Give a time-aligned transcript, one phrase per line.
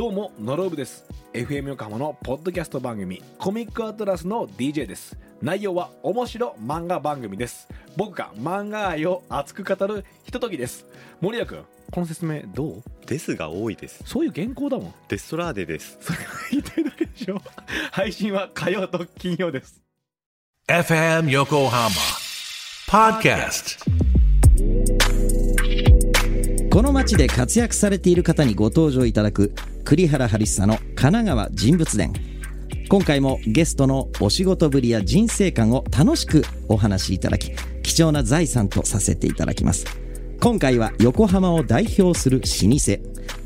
[0.00, 1.04] どうもノロブです。
[1.34, 5.18] FM 横浜のポッドキャスト番組コミックアトラスの DJ です。
[5.42, 7.68] 内容は面白漫画番組です。
[7.98, 10.86] 僕が漫画愛を熱く語るひとときです。
[11.20, 12.82] 森谷君この説明どう？
[13.06, 14.02] ですが多いです。
[14.06, 14.94] そういう原稿だもん。
[15.08, 15.98] デストラーデです。
[16.00, 17.42] それが言いたいだけでしょ。
[17.92, 19.82] 配信は火曜と金曜です。
[20.66, 21.90] FM Yokohama
[22.88, 23.84] Podcast.
[26.72, 29.52] この街で活躍されている方にご登場いただく
[29.90, 32.12] 栗原ハリッサの神奈川人物伝。
[32.88, 37.50] 今回もゲストのお仕事ぶりや人生観を楽しくお話しいただき
[37.82, 39.84] 貴重な財産とさせていただきます。
[40.40, 42.98] 今回は横浜を代表する老舗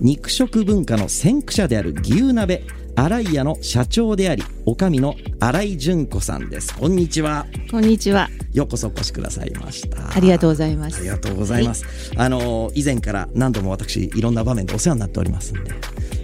[0.03, 2.63] 肉食文化の先駆者である牛鍋。
[2.97, 8.29] 新井屋の社長であり女将の新井純子さんですこんにちはこんにちは。
[8.53, 11.01] ようこそお越しくださいましたありがとうございます。
[11.01, 11.85] ありがとうございます。
[12.17, 15.73] あの以前から何度も私いろんな場面でお世話になっておりますんで、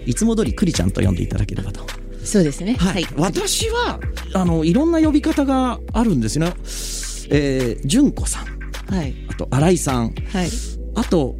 [0.05, 1.85] いつも通りクリちゃんと呼んでいただければと。
[2.23, 2.75] そうですね。
[2.75, 3.05] はい。
[3.17, 3.99] 私は
[4.33, 6.53] あのいろんな呼び方があるんですね。
[7.31, 8.45] えー、純子さん、
[8.93, 9.13] はい。
[9.29, 10.49] あと新井さん、はい。
[10.95, 11.35] あと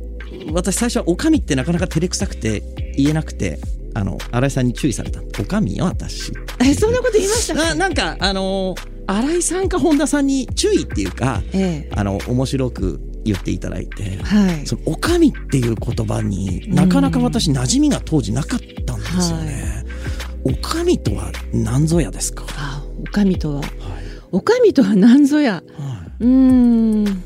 [0.52, 2.64] 私最初はおかみってなかなか照れくさくて
[2.98, 3.60] 言えなくて。
[3.94, 8.76] あの新井さんに注意されたおかみよ私え、そんなこと言いましたかななんかあの
[9.08, 11.92] 新井さんか本田さんに注意っていうかええ。
[11.96, 14.66] あの面白く言っていただいてはい。
[14.66, 19.84] そのおかみっていう言葉になかなか私馴染みが当時なかったんですよね。
[20.44, 22.46] おかみとは何ぞやですか？
[22.58, 23.62] あ、おかみとは。
[23.62, 23.70] はい。
[24.32, 25.56] おかみとは何ぞや？
[25.78, 27.24] はうーん。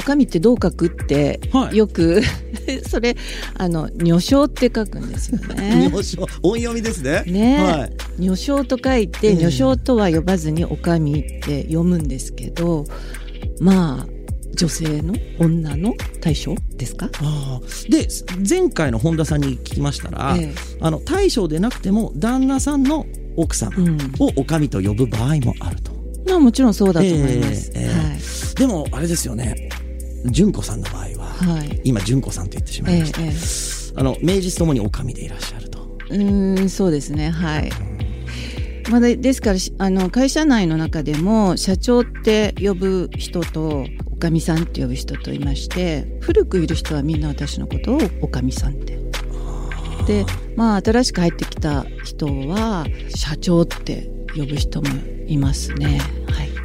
[0.00, 2.22] おかみってどう書くって、はいよく
[2.88, 3.14] それ
[3.54, 5.54] あの女性って書くんですよい。
[5.56, 5.90] ね。
[5.92, 7.22] 名称音読みですね。
[7.26, 7.86] ねは
[8.18, 8.22] い。
[8.22, 12.86] 女性と書いて、ええ女性とは呼ばずにおかみって読むんですけど、
[13.60, 14.06] まあ
[14.54, 17.10] 女性の女の対象ですか？
[17.20, 18.08] ああで
[18.48, 23.06] 前回の本田さんに聞きましたら、えあの大将でなくても旦那さんの
[23.36, 23.98] 奥様えうん。
[24.18, 25.92] をおかみと呼ぶ場合もあると。
[26.26, 27.70] まあもちろんそうだと思います。
[27.74, 28.16] ええ
[28.56, 29.70] えでもあれですよね。
[30.26, 31.58] 純子さんの場合は、はい。
[31.58, 31.80] はい。
[31.84, 33.20] 今純子さんと言ってしまいました。
[33.20, 35.80] ええええあの名実ともにおかみでいらっしゃると。
[36.10, 37.70] うーんそうですねはい。
[38.90, 48.98] まだですからしあの会社内の中でも社長って呼ぶ人とおかみさんって呼ぶ人といまして古くいる人はみんな私のことをおかみさんって。
[50.06, 50.24] で
[50.56, 54.88] まあ新しく入ってきた人は社長って呼ぶ人も
[55.26, 56.00] いますね。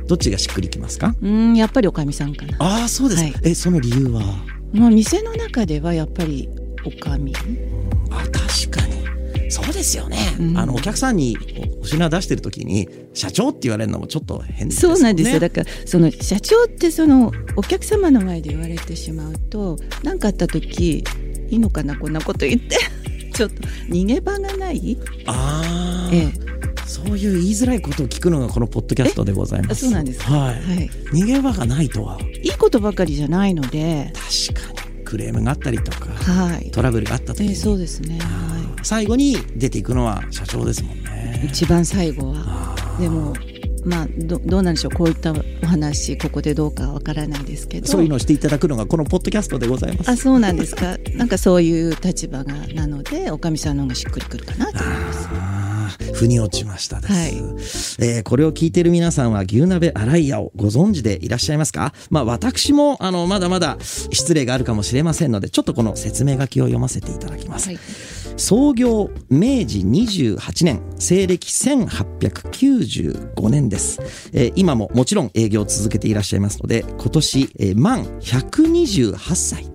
[0.06, 0.08] はい。
[0.08, 1.16] どっちがしっくりきますか？
[1.22, 2.58] うーんやっぱりおかみさんかな。
[2.60, 3.34] ああそうです、はい。
[3.44, 4.22] えその理由は？
[4.74, 6.50] まあ店の中ではやっぱり
[6.86, 7.34] おかみ。
[8.12, 8.96] あ確かに。
[9.50, 10.58] そうですよね、うん。
[10.58, 11.38] あのお客さんに
[11.80, 14.96] おお品出してる時に社長って言われるのもちょっと変ですよね。
[14.96, 15.40] そうなんですよ。
[15.40, 21.04] だからその社長ってそのお客様の前で言われてしまうと何かあった時
[21.50, 22.78] いいのかなこんなこと言って。
[23.36, 23.56] ちょっと
[23.90, 26.32] 逃げ場がない、ああ、え
[26.88, 29.72] そういう言いづらいことを聞くのがこのポッドキャストでございます。
[29.72, 30.34] あそうなんですか？
[30.34, 32.20] はい、えはい、逃げ場がないとは。
[32.44, 34.14] いいことばかりじゃないので、
[34.54, 35.04] 確かに。
[35.06, 36.72] クレームがあったりとかはい。
[36.72, 41.48] トラブルがあった時に、ええそうですね、あはー最後に出ていくのは社長ですもんい、ね。
[41.52, 42.76] 一番最後は。
[43.00, 43.34] でも
[43.86, 44.96] まあどどうなんでしょう？
[44.96, 47.88] こういったお話ここでどうかわからないですけど。
[47.88, 50.10] そういうのをしていただくのがこのポッドキャストでございます。
[50.10, 50.98] あそうなんですか？
[51.16, 55.30] なんかそういう立場がなのでおかみさんの方がしっくりくるかなと思います
[56.14, 57.32] 腑に落ちましたです、はい。
[58.10, 61.94] えーこれを聞いている皆さんは牛鍋洗い屋をご存知でいらっしゃいますか？
[62.10, 67.80] まあ私もあのまだまだ失礼があるかもしれませんのでちょっとこの説明書きを読ませていただきます、はい。
[68.38, 74.00] 創業明治28年西暦1895年です、
[74.34, 79.66] えー今ももちろん営業を続けていらっしゃいますので今年、えー満128歳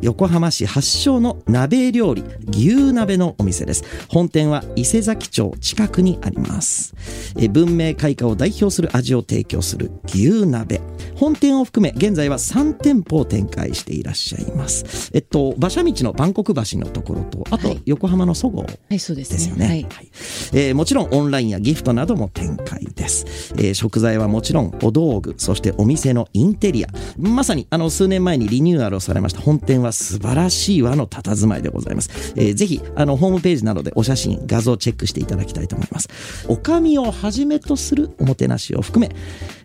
[0.00, 3.84] 横浜市発祥の鍋料理牛鍋のお店です。
[4.08, 6.94] 本店は伊勢崎町近くにあります。
[7.36, 10.80] え文明開化を代表する味を提供する牛鍋
[11.16, 15.10] 本店を含め現在は3店舗を展開していらっしゃいます。
[15.14, 18.66] えっと馬車道の万国橋のところとあと横浜のそごう。
[18.88, 20.08] ですねですね、はいはい。
[20.52, 26.88] えーもちろんオンラインやギフトなども展開です、えー食材はもちろんお道具そしてお店のインテリア。
[27.18, 36.08] まさにあの数年前にリニューアルをされました本店は素晴らしい和の佇まいでございます、えーぜひあのホームページなどでお写真画像チェックしていただきたいと思います。
[36.48, 39.14] おかみをはじめとするおもてなしを含め、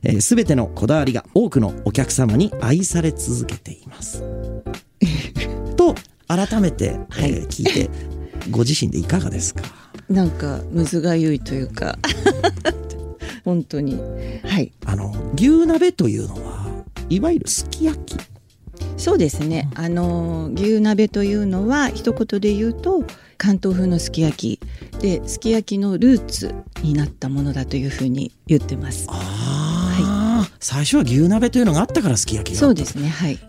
[0.04, 4.24] えー、全てのこだわりが多くのお客様に愛され続けています。
[5.76, 5.96] と
[6.28, 7.90] 改めて、えー聞いて
[8.52, 9.64] ご自身でいかがですか？
[10.10, 11.98] なんかむずがゆいというか。
[13.46, 14.00] 本当に。
[14.44, 14.72] はい。
[14.86, 18.16] あの牛鍋というのはいわゆるすき焼き
[18.98, 19.70] そうですね。
[19.76, 23.04] あの牛鍋というのは一言で言うと
[23.38, 24.60] 関東風のすき焼き。
[25.00, 29.08] ですき焼きのルーツになったものだというふうに言ってます。
[29.10, 33.10] ああ、最初は牛鍋というのがあったからすき焼きがそうですね。
[33.10, 33.40] はい。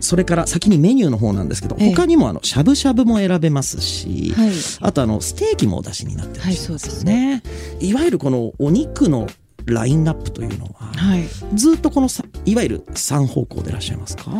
[0.00, 4.50] それから先にメニューの方なんですけど、ええ他にもあのしゃぶしゃぶも選べますし、はい。
[4.80, 7.42] あとあのステーキもお出しになってらっしゃいますはいそうですね。
[7.80, 9.28] いわゆるこのお肉の
[9.66, 11.24] ラインナップというのは、はい。
[11.54, 14.30] ずっとこのさいわゆる三方向でいらっしゃいますか？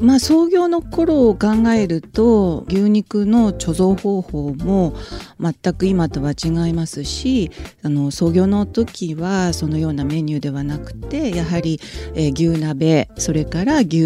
[0.00, 4.94] まあ創業の頃を考えると牛肉の貯蔵方法も
[5.38, 7.52] 全く今とは違いますし
[7.84, 11.78] あの創業の時はそのようなメニューではなくてやはり、
[12.14, 14.02] えー牛鍋それから牛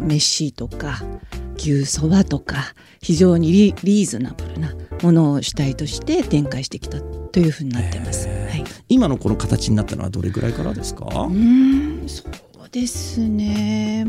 [0.00, 1.02] 飯とか
[1.58, 8.28] 牛そばとか非常にリリーズナブルなものを主体として展開してきたというふうになっています。
[8.62, 8.72] はい。
[8.88, 14.06] 今のこの形になったのはどれぐらいからですか、うーんそうですね。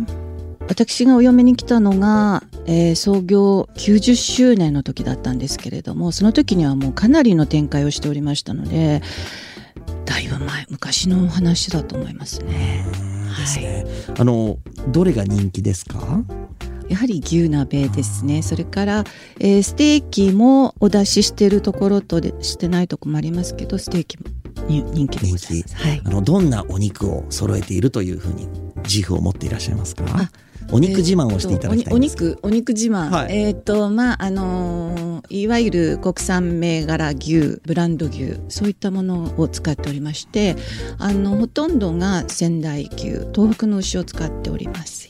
[0.68, 9.02] 私がお嫁に来たのが、えー創業90周年の時だったんですけれどもその時にはもうかなりの展開をしておりましたので
[10.06, 12.86] だいぶ前昔のお話だと思いますね。
[13.38, 13.86] ですね。
[14.18, 14.58] あの
[14.88, 16.24] どれが人気ですか？
[16.88, 18.42] やはり牛鍋ですね。
[18.42, 19.04] それから、
[19.40, 24.18] えーステーキもお出ししてるところとでしてないとこもありますけどステーキ
[24.68, 25.54] 人気です。
[25.76, 26.02] はい。
[26.04, 28.48] あのどんなお肉を揃えているというふうに
[28.84, 30.04] 自負を持っていらっしゃいますか？
[30.08, 30.30] あ
[30.72, 33.38] お肉自慢をしていただきたいお肉お肉自慢、はい。
[33.38, 40.58] えっ、とまああのーいわゆる国産銘柄牛ブランド牛そういったものを使っておりまして
[41.00, 45.10] あのほとんどが仙台牛東北の牛を使っております。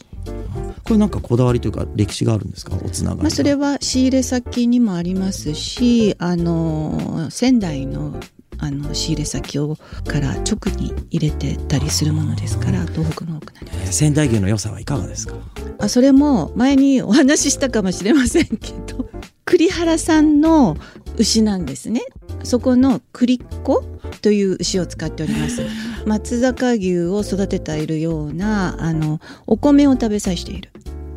[0.84, 2.76] これなんかこだわりというか歴史があるんですか？
[2.84, 8.16] おつながりがまあ、それは仕入れ先にもありますしあの仙台の
[8.66, 9.78] あの仕入れ先を
[10.08, 15.36] から直に入れてたりするものですから東北の多くなりますえー仙台牛の良さはいかがですか？
[15.80, 19.10] あそれも前にお話ししたかもしれませんけど
[19.46, 20.78] 栗原さんの
[21.18, 22.02] 牛なんですね。
[22.44, 23.84] そこの栗っ子
[24.22, 25.62] という牛を使っております。
[26.06, 30.72] 松坂牛を育てているようなあのお米を食べさえしている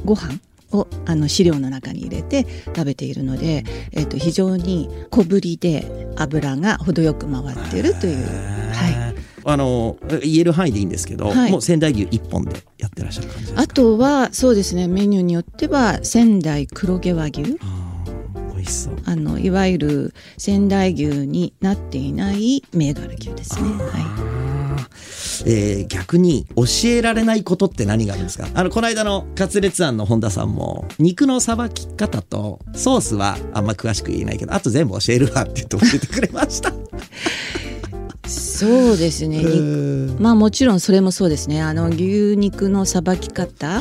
[0.05, 0.39] ご飯
[0.73, 8.27] をあの飼料の中に入れて食べているので、えっと非常に小ぶりで油が程よく回っているという、
[8.73, 11.51] はい、あの言える範囲でいいんですけど、はい。
[11.51, 17.43] もう仙台牛一本でやってらっしゃる感じあとはそうですねメニューによっては仙台黒毛和牛。
[18.55, 18.97] 美味しそう。
[19.05, 23.69] あのいわゆる仙台牛になっていない銘柄牛ですね。
[23.69, 24.26] はあー
[25.47, 28.49] えー逆に教えられないことって何があるんですか？
[28.55, 36.71] あのこの間のカツレツ庵の本田さんも肉のさばき方とソースはあんま詳しく言えないけどあと全部教えるわって言って教えてくれました。
[36.71, 36.73] い、
[38.29, 39.43] そうですね。
[39.43, 41.63] にまあもちろんそれもそうですね。
[41.63, 43.81] あの牛肉のさばき方。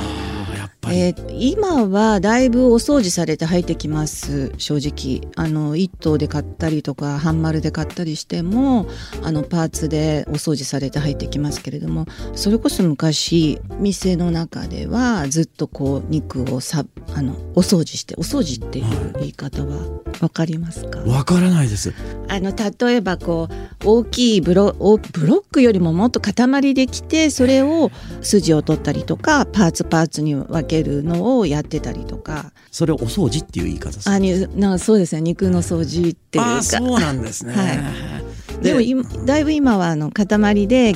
[0.92, 5.30] えー今はだいぶお掃除されて入ってきます正直。
[5.36, 8.88] あの一頭で買ったりとか半丸で買ったりしても
[9.22, 12.06] あのパーツでお掃除されて入ってきますけれども
[12.36, 19.78] それこそ昔店の中ではずっとこう肉をさあのお掃除してお掃除っていう言い方は
[20.20, 21.00] 分かりますか？
[21.02, 21.94] わからないです。
[22.28, 23.56] あの例えばこう
[23.86, 27.92] 大きいブロおブロックよりももっと塊できてそれを
[28.22, 32.52] 筋を取ったりとかパーツパーツに分けるのをやってたりとか。
[32.72, 35.22] それをお掃除っていう言い方ですあになんかそうですね。
[35.22, 36.64] 肉の掃除っていうか。
[36.64, 37.54] そうなんですね。
[37.56, 37.74] は
[38.62, 38.64] い。
[38.64, 40.96] でも今だいぶ今はあの塊で、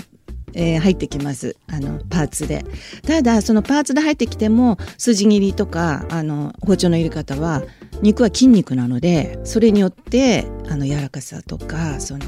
[0.53, 1.55] えー入ってきます。
[1.67, 2.65] あのパーツで。
[3.05, 7.63] ただそのパーツで入ってきても筋切りとかあの包丁の入れ方は
[8.01, 12.25] 肉は筋肉なのでそれによってあの柔らかさとかその、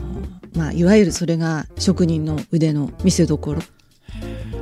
[0.55, 3.61] まあ、いわゆるそれが職人の腕の見せ所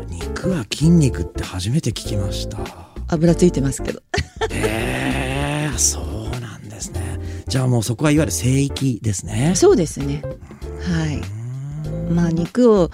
[0.10, 2.60] 肉は筋肉って初めて聞きました。
[3.08, 4.02] 油ついてますけど
[4.52, 6.02] へえ、そ
[6.36, 7.20] うなんですね。
[7.48, 9.54] じゃあもうそこはいわゆる聖域ですね。
[9.56, 10.22] そうですね
[10.82, 11.22] はい
[12.14, 12.92] まあ肉を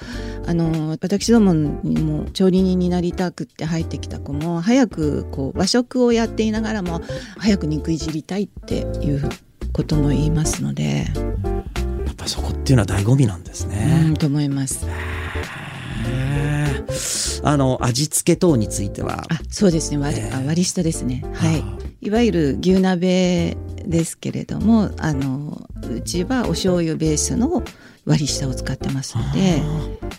[0.48, 7.02] あの私どもにも調理人になりたくって入ってきた子も早くこう和食をやっていながらも
[7.38, 9.30] 早く肉いじりたいっていう
[9.74, 11.08] ことも言いますので、
[12.06, 14.10] やっぱそこっていうのは醍醐味なんですうね。
[14.10, 14.86] んと思います。
[17.44, 19.24] あの味付け等については。
[19.30, 19.98] あそうですね。
[19.98, 21.24] 割,、あ割り下ですね。
[21.34, 21.64] はい。
[22.08, 27.64] いわゆる牛鍋ですけれどもあのうちはお醤油ベースの
[28.06, 29.62] 割り下を使ってますので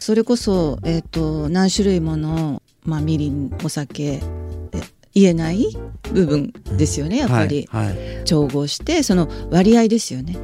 [0.01, 4.21] それこそ、えっと何種類もの、まあ、みりんお酒え
[5.15, 5.67] 言えない
[6.13, 8.25] 部分ですよねやっぱり、はいはい。
[8.25, 10.37] 調合してその割合ですよね。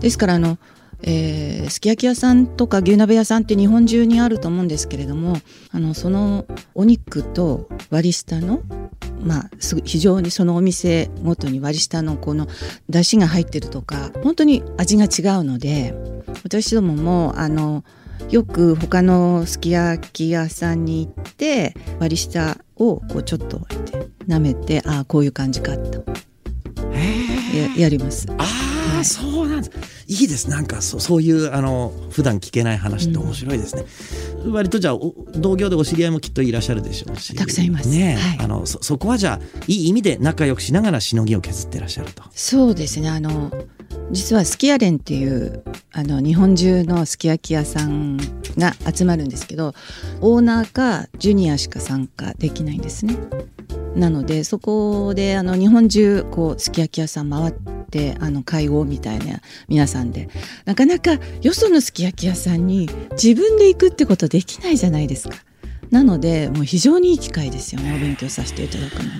[0.00, 0.58] ですからあの、
[1.06, 5.36] えーすき焼き屋さんとか牛鍋屋さんって日本中にあると思うんですけれども
[5.70, 8.62] あのそのお肉と割り下の
[9.20, 9.50] まあ
[9.84, 12.46] 非常にそのお店ごとに割り下のこの
[12.88, 15.94] 出汁が入ってるとか本当に味が違うので
[16.42, 17.84] 私どももあの
[18.30, 23.58] よく他のすき焼き屋さんに行って割り下をこうちょっと
[24.26, 26.04] 舐めてああこういう感じかと。
[27.54, 28.26] ややります。
[28.38, 28.63] あ
[29.04, 29.70] そうなんです。
[30.06, 30.50] いいです。
[30.50, 33.84] なんかそうそういうあの普段聞けない話って面白いですね。
[34.50, 37.34] 割とじゃあお同業でお知り合いもきっといらっしゃるでしょうし。
[37.34, 42.22] たくさんいますねえ、はいあのそそこはじゃあいい意味で仲良くしながらしのぎを削ってらっしゃると。
[42.32, 43.50] そうですねあの
[44.10, 48.16] 実はすき家連っていうあの日本中のすき焼き屋さん
[48.58, 49.74] が集まるんですけど
[50.20, 53.16] オーナーかジュニアしか参加できないんですね。
[53.96, 57.54] なのでそこであの日本中こうすき焼き屋さん回っ
[57.94, 60.28] てあの会合みたいな皆さんで
[60.64, 65.36] なかなかよそのすき焼き屋さんに自分で行くってことできないじゃないですか。
[65.90, 69.10] なのでもう非常にいい機会ですよねお勉強させていただくのに。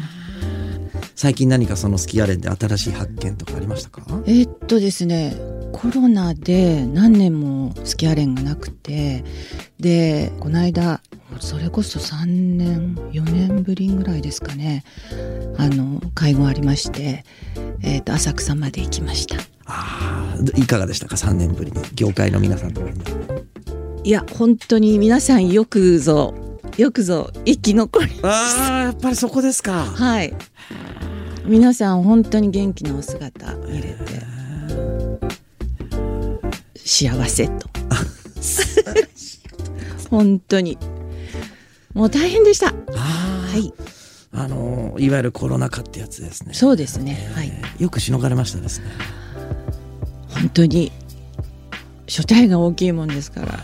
[1.15, 4.03] 最近何かそのスキヤレンで新しい発見とかありましたか？
[4.27, 5.37] えーっとですね
[5.73, 9.25] コロナで何年もスキャレンがなくて
[9.79, 11.01] でこの間
[11.41, 14.85] それこそ3年4年ぶりぐらいですかね。
[15.57, 17.25] あの会合ありまして、
[17.83, 19.37] えーっと浅草まで行きました。
[19.67, 21.81] ああいかがでしたか？3年ぶりに。
[21.95, 22.81] 業界の皆さんと。
[22.81, 22.95] かに。
[24.05, 26.35] いや本当に皆さんよくぞ
[26.77, 28.21] よくぞ生き残り。
[28.23, 29.85] ああやっぱりそこですか。
[29.85, 30.35] はい。
[31.47, 33.97] 皆さん本当に元気なお姿見れて
[36.77, 37.69] 幸せと。
[40.11, 40.79] 本当に
[41.95, 42.67] もう大変でした。
[42.67, 42.73] は
[43.57, 43.73] い。
[44.33, 46.55] あのいわゆるコロナ禍ってやつですね。
[46.55, 47.31] そうですね。
[47.35, 47.53] はい。
[47.55, 48.87] えーよくしのがれましたですね。
[50.29, 50.91] 本当に
[52.07, 53.61] 所帯が大きいもんですから。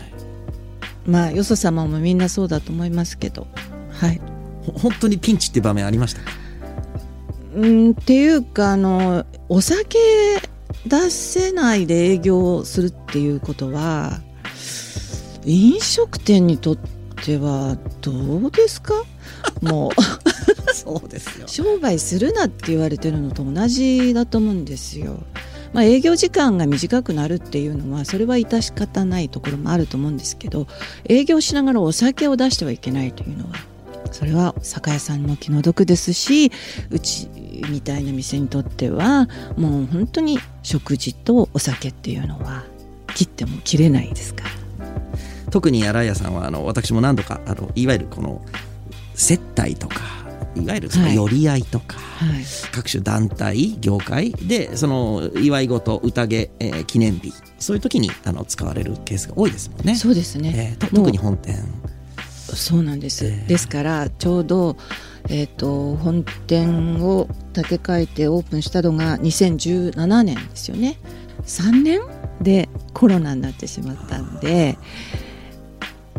[1.06, 3.48] まあよそ様もみんなそうだと思いますけど。
[3.92, 4.20] はい。
[4.64, 6.30] ほ本当にピンチって場面ありましたか？
[7.56, 9.98] うんっていうかあのお酒
[10.86, 14.20] 出せないで営業するっていうことは
[15.44, 16.99] 飲食店にとって
[17.36, 18.94] はどうですか？
[19.60, 19.90] もう
[20.74, 21.46] そうですよ。
[21.48, 25.22] 商売するなって言われてるのと同じだと思うんですよ。
[25.72, 30.66] まあ、営業時間が短くなるっていうのはそれは致し方ないところもあると思うんですけど
[31.08, 33.52] 営業しながらお酒を出してはいけないというのは
[34.10, 36.50] それは酒屋さんも気の毒ですし
[36.90, 37.28] うち
[37.70, 42.64] みたいな店にとってはもう本当に食事とお酒っていうのは
[43.14, 44.59] 切っても切れないですから。
[45.50, 48.42] 特に新井屋さんはあの私も何度かあのいわゆるこの
[49.14, 50.20] 接待とか
[50.56, 51.16] いわゆるそのはい。
[51.16, 52.44] 寄り合いとか、はい。
[52.72, 59.94] 各種団体業界でその祝い事宴、えー記念日そういう時にあの使われるケースが多いですもんね。
[59.94, 61.56] そうですね、えー特に本店。
[62.52, 64.76] そうなんです、ええですからちょうど、
[65.28, 70.98] えー、と本店を建て替えてオープンしたのが2017年ですよね。
[71.44, 72.00] 3年
[72.40, 74.76] でコロナになってしまったんで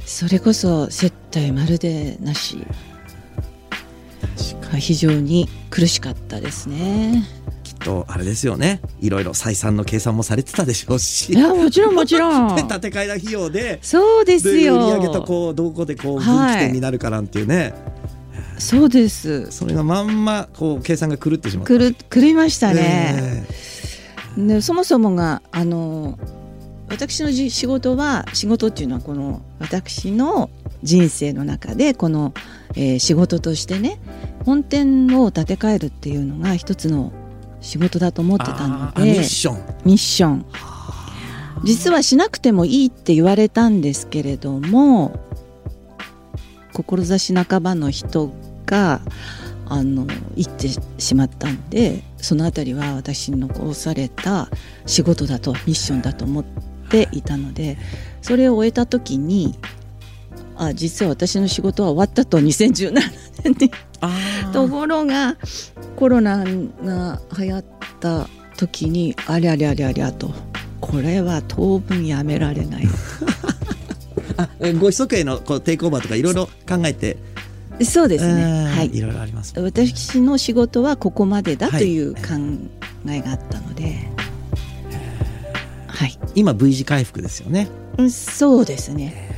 [0.05, 2.65] それこそ接待まるでなし。
[4.79, 7.23] 非常に苦しかったですね。
[7.63, 8.81] きっとあれですよね。
[8.99, 11.33] いろいろ採算の計算もされてたでしょうし。
[11.33, 12.55] いやもちろんもちろん。
[12.55, 17.73] で建 て替えの費用でそうですで売りよ上げとこうどこでこう分はい岐点になるかなんていうね、
[18.57, 19.51] そうです。
[19.51, 21.77] それがまんまこう計算が狂ってしまった。
[21.77, 23.45] 狂狂いましたね、
[24.37, 24.41] え。
[24.41, 26.17] でそもそもがあの
[26.91, 30.49] 私のじ仕事は仕事っていうのはこの私の
[30.83, 32.33] 人生の中でこの、
[32.75, 33.99] えー仕事としてね
[34.45, 37.11] 本店を建て替えるっていうのが一つの
[37.61, 39.75] 仕事だと思ってたのあーミでッション。
[39.85, 40.45] ミッション。
[41.63, 45.19] 実はしなくてもいいって言われたんですけれども
[46.73, 48.31] 志半ばの人
[48.65, 49.01] が
[49.67, 50.05] あの
[50.35, 50.67] 言って
[50.97, 54.49] しまったんでそのあたりは私に残された
[54.85, 56.70] 仕事だとミッションだと思って
[57.11, 57.77] いたので
[58.21, 59.57] それを終えた時に
[60.57, 62.93] あ実は私の仕事は終わったと2017
[63.43, 63.71] 年に
[64.53, 65.37] ところが
[65.95, 66.43] コロナ
[66.83, 67.65] が流行っ
[67.99, 70.31] た時にありゃりゃりゃりゃと
[70.79, 72.87] これは当分やめられない。
[74.37, 77.17] あえご子息へのこうテイクオーバーとかいろいろ考えて？
[77.83, 78.95] そうですね、えーはい。
[78.95, 79.53] いろいろあります。
[79.59, 82.21] 私の仕事はここまでだという考
[83.07, 84.09] えがあったので、はい、
[86.35, 87.67] 今 V 字回復ですよね。
[87.97, 89.29] うんそうですね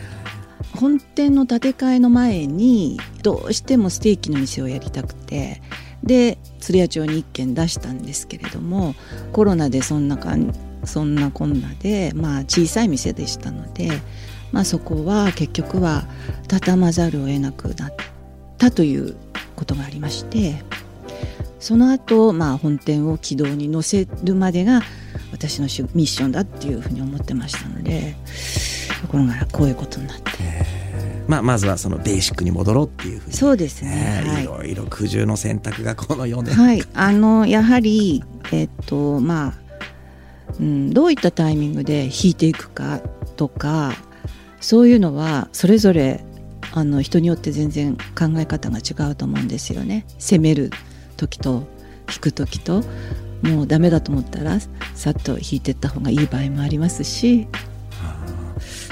[0.75, 5.61] 本店の建て替えの前にどうしてもステーキの店をやりたくて
[6.03, 8.95] で鶴屋町に一軒出したんですけれども
[9.31, 10.53] コロナでそんなかん
[10.83, 13.89] そんなこんなで、まあ、小さい店でしたので、
[14.51, 16.05] まあ、そこは結局は
[16.47, 17.93] 畳まざるを得なくなっ
[18.57, 19.15] たという
[19.55, 20.63] ことがありまして
[21.59, 24.81] その後、まあ本店を軌道に乗せるまでが
[25.47, 28.15] 私のしミッションだっていうふうに思ってましたので
[29.01, 30.31] ところがこういうことになって。
[31.25, 33.35] まあ、まずはそのベーシックに戻ろうっていうふうに。
[33.35, 34.21] そうですね。
[34.25, 34.43] ねはい。
[34.43, 38.21] いろいろ苦渋の選択がこの4年、はい、あのやはり
[38.51, 39.53] えっとまあ、
[40.59, 42.99] うん、どういったタイミングで弾いていくか
[43.37, 43.93] とか
[44.59, 46.25] そういうのはそれぞれ
[46.73, 50.05] あの人によって全然考え方が違うと思うんですよね。
[50.19, 50.71] 攻める
[51.15, 51.63] 時と
[52.07, 52.83] 弾く時と
[53.43, 54.59] もうダメだと思ったら
[54.95, 57.47] さっと弾いてった方がいい場合もありますし。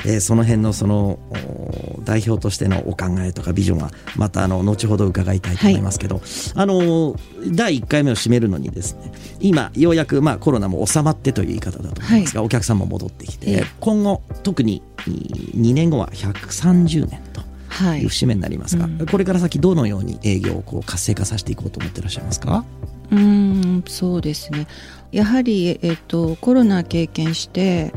[0.04, 6.22] えーその辺のそのお代表としてのお考えとかビジョンはまたあの後ほど伺いたいと思いますけど、
[6.56, 7.16] あの
[7.52, 13.64] 第1回目を締めるのにですね今ようやくまあコロナも収まってという言い方だと思いますが、お客さんも戻ってきて、ええ。
[13.80, 18.02] 今後特に2年後は130年とはい。
[18.02, 19.06] いう節目になりますが、うん。
[19.06, 22.66] これから先どのように営業をこう活性化させていこうと思ってらっしゃいますか？
[23.12, 24.68] うんそうですね
[25.12, 27.94] やはり、えっと、コロナ経験して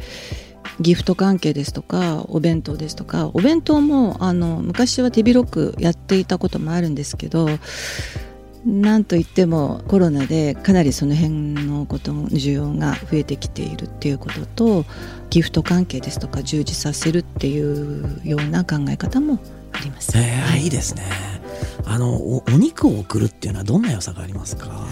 [0.80, 7.48] ギフト関係ですとかお弁当ですとかお弁当もあの昔は手広くやっていたこともあるんですけど
[8.64, 11.32] なんといってもコロナでかなりその辺
[11.66, 14.84] のことの需要が増えてきているっていうことと
[15.30, 19.38] ギフト関係ですとか充実させるっていうような考え方も
[19.72, 20.16] あります。
[20.16, 21.02] えーはいいいですね
[21.84, 24.86] あのおお肉を送るっていうのはどんな良さがありますか？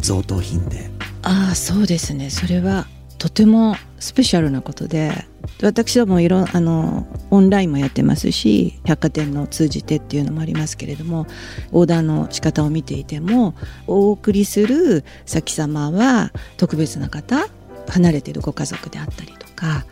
[0.00, 0.90] 贈答品で。
[1.22, 2.30] ああそうですね。
[2.30, 2.86] それは
[3.18, 5.26] とてもスペシャルなことで
[5.60, 11.26] 私はもういろんあのオンラインもやってますし百貨店の通じてっていうのもありますけれども
[11.72, 13.56] オーダーの仕方を見ていても
[13.88, 17.48] お送りする先様は特別な方
[17.88, 19.84] 離れているご家族であったりとか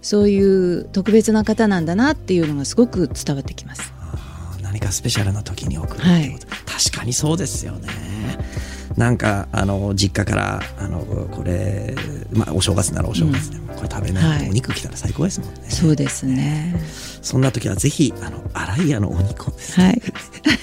[0.00, 3.92] そういう特別な方なんだなっていうのがすごく伝わってきます。
[4.78, 7.88] 何かスペシャルな時に送るっていうこと、確かにそうですよね。
[8.96, 11.94] なんかあの実家からあのこれ、
[12.30, 14.50] まあ、お正月ならお正月でも、これ食べないと、はい。
[14.50, 15.62] お肉来たら最高ですもんね。
[15.68, 16.74] そうですね。
[17.22, 20.02] そんな時はぜひあの洗い屋のお肉をですね、はい。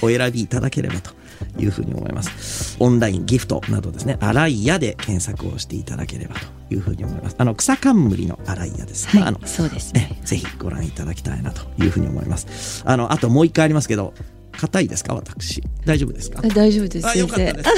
[0.00, 1.12] お選びいただければと
[1.58, 2.76] いうふうに思います。
[2.80, 6.36] オンラインギフトなどですね、洗い屋で検索をしていただければ
[6.68, 7.36] というふうに思います。
[7.38, 9.08] あの草冠の洗い屋です。
[9.08, 10.20] はいまああのそうですえね。
[10.24, 12.82] ぜひご覧いただきたいなというふうに思います。
[12.84, 14.14] あのあともう一回ありますけど、
[14.52, 15.14] 硬いですか？
[15.14, 16.40] 私大丈夫ですか？
[16.44, 17.62] あ大丈夫ですあ、よかったで。
[17.62, 17.70] す。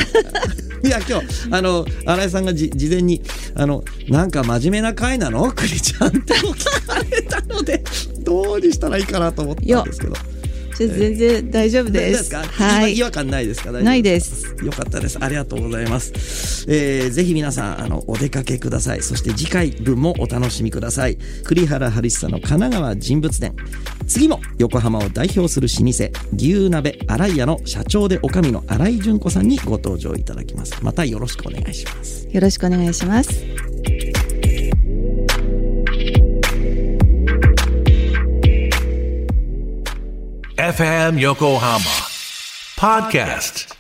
[0.86, 3.20] いや、今日、あの、新井さんがじ事前に、
[3.56, 5.50] あの、なんか真面目な回なの？
[5.50, 7.82] クリちゃんって聞かれたので、
[8.20, 10.14] どうにしたらいいかなと思ったんですけど。
[10.86, 12.30] 全然大丈夫です。
[12.30, 12.44] か？
[12.44, 13.02] はい違。
[13.02, 13.72] 和感ないですか？
[13.72, 14.54] ないです。
[14.62, 15.18] よかったです。
[15.20, 16.66] ありがとうございます。
[16.68, 19.02] えーぜひ皆さん、あの、お出かけください。
[19.02, 21.16] そして次回分もお楽しみください。
[21.44, 23.54] 栗原春久の神奈川人物伝。
[24.06, 30.76] 次も横浜を代表する老舗、牛鍋新井屋の社長でおかみの新井純子さんにご登場いただきます。
[30.82, 32.28] またよろしくお願いします。
[32.30, 33.67] よろしくお願いします。
[40.68, 41.96] FM Yokohama
[42.76, 43.77] Podcast.